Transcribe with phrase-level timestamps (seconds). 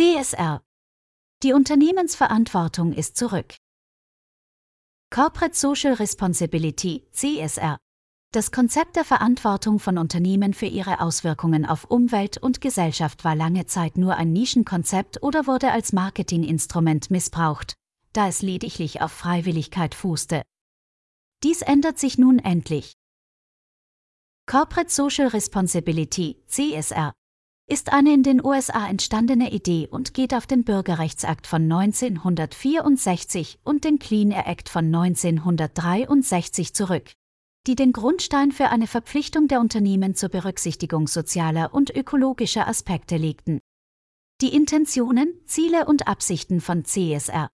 [0.00, 0.62] CSR.
[1.42, 3.54] Die Unternehmensverantwortung ist zurück.
[5.10, 7.76] Corporate Social Responsibility, CSR.
[8.32, 13.66] Das Konzept der Verantwortung von Unternehmen für ihre Auswirkungen auf Umwelt und Gesellschaft war lange
[13.66, 17.74] Zeit nur ein Nischenkonzept oder wurde als Marketinginstrument missbraucht,
[18.14, 20.40] da es lediglich auf Freiwilligkeit fußte.
[21.42, 22.94] Dies ändert sich nun endlich.
[24.46, 27.12] Corporate Social Responsibility, CSR,
[27.70, 33.84] ist eine in den USA entstandene Idee und geht auf den Bürgerrechtsakt von 1964 und
[33.84, 37.12] den Clean Air Act von 1963 zurück
[37.66, 43.60] die den Grundstein für eine Verpflichtung der Unternehmen zur Berücksichtigung sozialer und ökologischer Aspekte legten.
[44.40, 47.48] Die Intentionen, Ziele und Absichten von CSR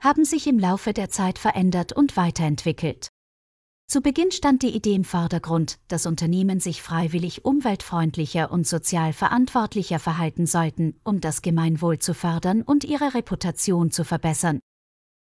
[0.00, 3.08] haben sich im Laufe der Zeit verändert und weiterentwickelt.
[3.90, 9.98] Zu Beginn stand die Idee im Vordergrund, dass Unternehmen sich freiwillig umweltfreundlicher und sozial verantwortlicher
[9.98, 14.60] verhalten sollten, um das Gemeinwohl zu fördern und ihre Reputation zu verbessern.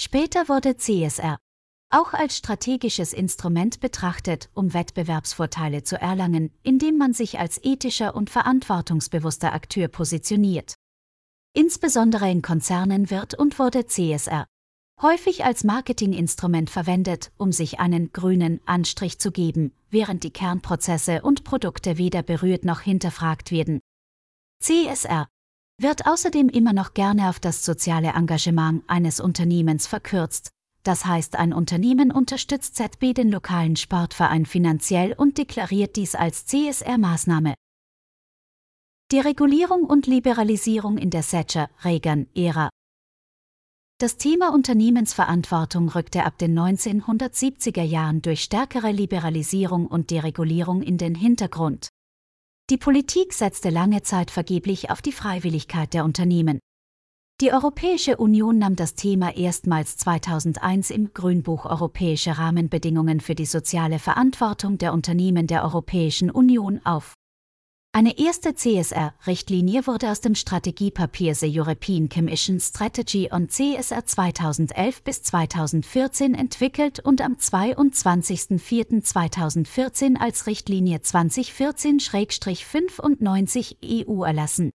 [0.00, 1.38] Später wurde CSR
[1.90, 8.30] auch als strategisches Instrument betrachtet, um Wettbewerbsvorteile zu erlangen, indem man sich als ethischer und
[8.30, 10.76] verantwortungsbewusster Akteur positioniert.
[11.52, 14.46] Insbesondere in Konzernen wird und wurde CSR
[15.02, 21.44] häufig als Marketinginstrument verwendet, um sich einen grünen Anstrich zu geben, während die Kernprozesse und
[21.44, 23.80] Produkte weder berührt noch hinterfragt werden.
[24.62, 25.28] CSR
[25.78, 30.50] wird außerdem immer noch gerne auf das soziale Engagement eines Unternehmens verkürzt,
[30.86, 37.54] das heißt, ein Unternehmen unterstützt ZB den lokalen Sportverein finanziell und deklariert dies als CSR-Maßnahme.
[39.10, 42.68] Die Regulierung und Liberalisierung in der Thatcher-Reagan-Ära.
[43.98, 51.14] Das Thema Unternehmensverantwortung rückte ab den 1970er Jahren durch stärkere Liberalisierung und Deregulierung in den
[51.14, 51.88] Hintergrund.
[52.68, 56.58] Die Politik setzte lange Zeit vergeblich auf die Freiwilligkeit der Unternehmen.
[57.40, 63.98] Die Europäische Union nahm das Thema erstmals 2001 im Grünbuch Europäische Rahmenbedingungen für die soziale
[63.98, 67.15] Verantwortung der Unternehmen der Europäischen Union auf.
[67.96, 75.22] Eine erste CSR-Richtlinie wurde aus dem Strategiepapier The European Commission Strategy on CSR 2011 bis
[75.22, 84.72] 2014 entwickelt und am 22.04.2014 als Richtlinie 2014-95 EU erlassen.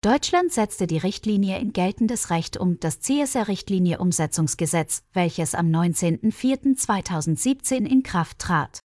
[0.00, 8.38] Deutschland setzte die Richtlinie in geltendes Recht um, das CSR-Richtlinie-Umsetzungsgesetz, welches am 19.04.2017 in Kraft
[8.38, 8.80] trat.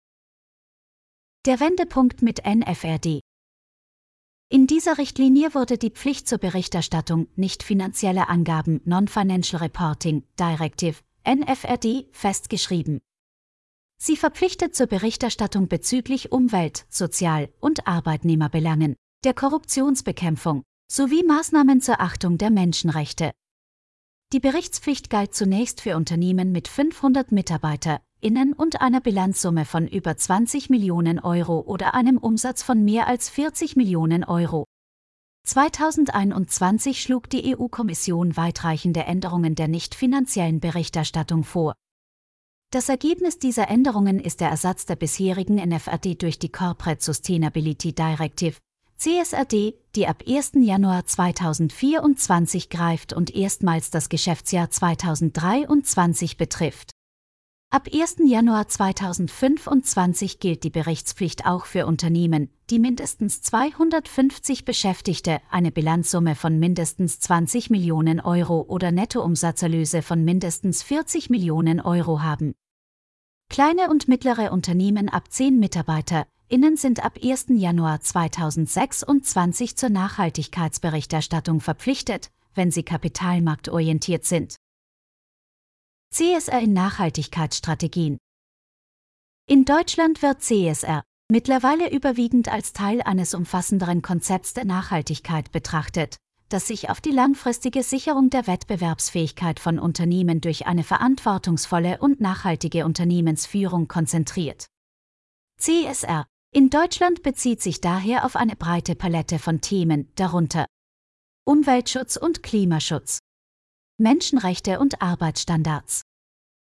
[1.44, 3.18] Der Wendepunkt mit NFRD
[4.50, 12.06] in dieser Richtlinie wurde die Pflicht zur Berichterstattung nicht finanzielle Angaben Non-Financial Reporting Directive NFRD
[12.12, 13.00] festgeschrieben.
[14.00, 22.38] Sie verpflichtet zur Berichterstattung bezüglich Umwelt-, Sozial- und Arbeitnehmerbelangen, der Korruptionsbekämpfung, sowie Maßnahmen zur Achtung
[22.38, 23.32] der Menschenrechte.
[24.34, 30.68] Die Berichtspflicht galt zunächst für Unternehmen mit 500 MitarbeiterInnen und einer Bilanzsumme von über 20
[30.68, 34.66] Millionen Euro oder einem Umsatz von mehr als 40 Millionen Euro.
[35.46, 41.72] 2021 schlug die EU-Kommission weitreichende Änderungen der nicht finanziellen Berichterstattung vor.
[42.70, 48.58] Das Ergebnis dieser Änderungen ist der Ersatz der bisherigen NFRD durch die Corporate Sustainability Directive,
[48.98, 50.54] CSRD, die ab 1.
[50.56, 56.90] Januar 2024 greift und erstmals das Geschäftsjahr 2023 betrifft.
[57.70, 58.16] Ab 1.
[58.26, 66.58] Januar 2025 gilt die Berichtspflicht auch für Unternehmen, die mindestens 250 Beschäftigte, eine Bilanzsumme von
[66.58, 72.52] mindestens 20 Millionen Euro oder Nettoumsatzerlöse von mindestens 40 Millionen Euro haben.
[73.48, 77.46] Kleine und mittlere Unternehmen ab 10 Mitarbeiter, Innen sind ab 1.
[77.50, 84.56] Januar 2026 zur Nachhaltigkeitsberichterstattung verpflichtet, wenn sie kapitalmarktorientiert sind.
[86.10, 88.16] CSR in Nachhaltigkeitsstrategien
[89.46, 96.16] In Deutschland wird CSR mittlerweile überwiegend als Teil eines umfassenderen Konzepts der Nachhaltigkeit betrachtet,
[96.48, 102.86] das sich auf die langfristige Sicherung der Wettbewerbsfähigkeit von Unternehmen durch eine verantwortungsvolle und nachhaltige
[102.86, 104.68] Unternehmensführung konzentriert.
[105.58, 106.24] CSR
[106.58, 110.66] in Deutschland bezieht sich daher auf eine breite Palette von Themen, darunter
[111.46, 113.20] Umweltschutz und Klimaschutz,
[113.96, 116.02] Menschenrechte und Arbeitsstandards,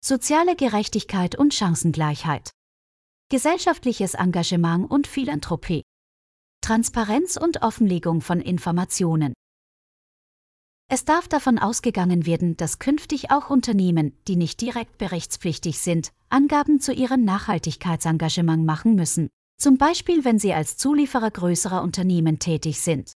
[0.04, 2.52] soziale Gerechtigkeit und Chancengleichheit,
[3.30, 5.84] gesellschaftliches Engagement und Philanthropie,
[6.60, 9.34] Transparenz und Offenlegung von Informationen.
[10.92, 16.81] Es darf davon ausgegangen werden, dass künftig auch Unternehmen, die nicht direkt berichtspflichtig sind, Angaben
[16.81, 23.11] zu ihrem Nachhaltigkeitsengagement machen müssen zum Beispiel wenn sie als Zulieferer größerer Unternehmen tätig sind.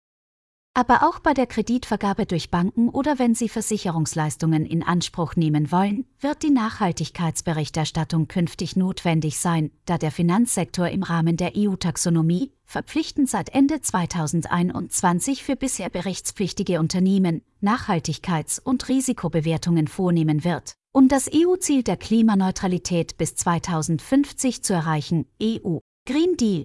[0.74, 6.06] Aber auch bei der Kreditvergabe durch Banken oder wenn Sie Versicherungsleistungen in Anspruch nehmen wollen,
[6.18, 13.50] wird die Nachhaltigkeitsberichterstattung künftig notwendig sein, da der Finanzsektor im Rahmen der EU-Taxonomie verpflichtend seit
[13.50, 20.72] Ende 2021 für bisher berichtspflichtige Unternehmen Nachhaltigkeits- und Risikobewertungen vornehmen wird.
[20.90, 26.64] Um das EU-Ziel der Klimaneutralität bis 2050 zu erreichen, EU Green Deal